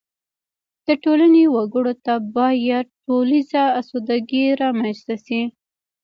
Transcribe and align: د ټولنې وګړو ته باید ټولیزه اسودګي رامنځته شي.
د 0.87 0.89
ټولنې 1.03 1.43
وګړو 1.55 1.93
ته 2.05 2.13
باید 2.37 2.85
ټولیزه 3.05 3.63
اسودګي 3.79 4.45
رامنځته 4.61 5.15
شي. 5.25 5.41